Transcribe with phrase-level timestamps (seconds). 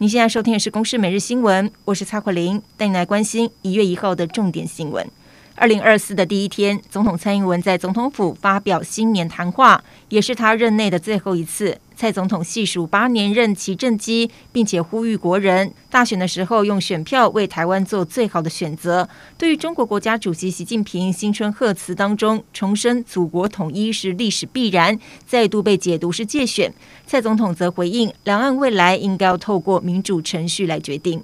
[0.00, 5.04] 您现在收听的是《公视每日新闻》，我是蔡慧玲，带你来关心一月一号的重点新闻。
[5.60, 11.76] 二零二四的第一天，总统蔡英文在总统府发表新年谈话，也是他任内的最后一次。
[11.96, 19.08] 蔡总统细数八年任期政绩，并且呼吁国人大选的时候用选票为台湾做最好的选择。
[19.36, 26.72] 对于中国国家主席习近平新春贺词当中重申祖国统一是历史必然，再度被解读是借选，
[27.04, 31.20] 蔡总统则回应两岸未来应该要透过民主程序来决定。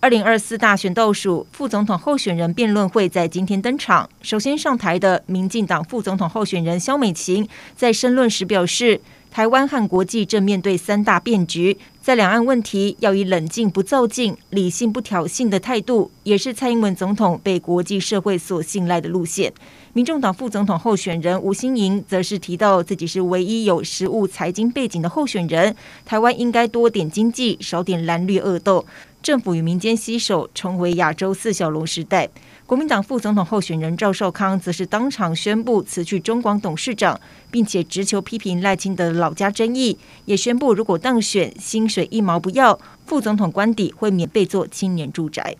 [0.00, 4.08] 二零二四大选倒数，副总统候选人辩论会在今天登场。
[4.22, 11.76] 首先上台的民进党副总统候选人肖美琴在申论时表示，台湾和国际正面对三大变局，
[12.08, 19.52] 在两岸问题要以冷静不躁进、理性不挑衅的态度，也是蔡英文总统被国际社会所信赖的路线。
[19.92, 28.86] 民众党副总统候选人吴欣盈则是提到自己是唯一有实务财经背景的候选人，台湾应该多点经济，少点蓝绿恶斗。
[29.20, 32.30] 政府与民间携手，重回亚洲四小龙时代。
[32.64, 37.18] 国民党副总统候选人赵少康则是当场宣布辞去中广董事长，
[37.50, 45.56] 并且直球批评赖清德老家争议，也宣布如果当选，薪水一毛不要，副总统官邸会免费做青年住宅。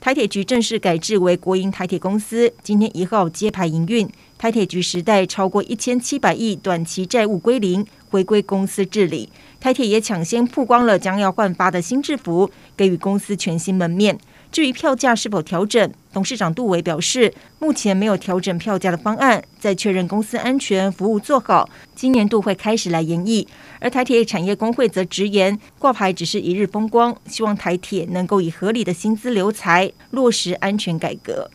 [0.00, 4.08] 台铁局正式改制为国营台铁公司，今天一号揭牌营运。
[4.42, 9.28] 台铁局时代超过一千七百亿短期债务归零，回归公司治理。
[9.60, 14.18] 台铁也抢先曝光了将要换发的新制服，给予公司全新门面。
[14.50, 23.46] 至于票价是否调整，董事长杜伟表示，目前没有调整票价的方案，在确认公司安全服务做好，今年度会开始来研议。
[23.78, 31.48] 而台铁产业工会则直言，挂牌只是一日风光，希望台铁能够以合理的薪资留才，落实安全改革。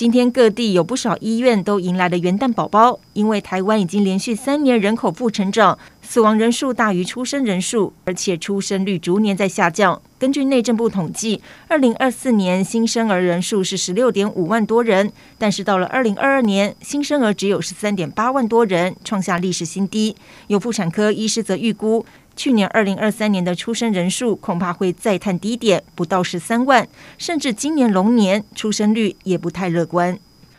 [0.00, 10.00] 今天各地有不少医院都迎来了元旦宝宝，因为台湾已经连续三年人口负成长，死亡人数大于出生人数，而且出生率逐年在下降。
[10.20, 20.14] 根据内政部统计，二零二四年新生儿人数是十六点五万多人，但是到了二零二二年，新生儿只有十三点八万多人，创下历史新低。
[20.48, 22.04] 有妇产科医师则预估，
[22.36, 26.86] 去年二零二三年的出生人数恐怕会再探低点，不到十三万，
[27.16, 30.18] 甚至今年龙年出生率也不太乐观。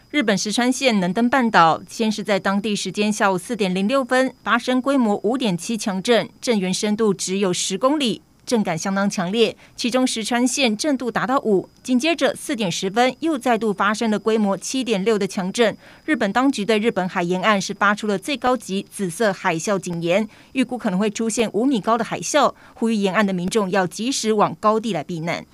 [0.09, 8.23] 日本石川县能登半岛先是在当地时间下午四点零六分发生规模五点七强震，震源深度只有十公里。
[8.46, 11.69] 震感相当强烈，其中石川县震度达到五。
[11.84, 15.75] 紧接着四点十分，又再度发生了规模七点六的强震。
[16.06, 25.46] 日本当局对日本海沿岸是发出了最高级紫色海啸警言，预估可能会出现五米高的海啸，呼吁沿岸的民众要及时往高地来避难。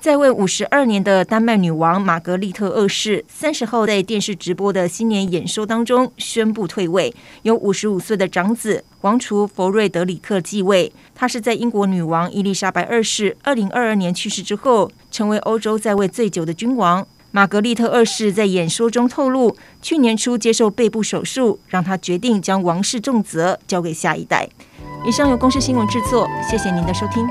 [0.00, 10.90] 在位五十二年的丹麦女王玛格丽特二世，三十号在电视直播的新年演说当中宣布退位，由五十五岁的长子王储弗瑞德里克继位。
[11.14, 17.06] 他是在英国女王伊丽莎白二世二零二二年去世之后，成为欧洲在位最久的君王。
[17.30, 24.48] 玛格丽特二世在演说中透露，去年初接受背部手术，让他决定将王室重责交给下一代。
[25.06, 27.28] 以上由公司新闻制作，谢谢您的收听。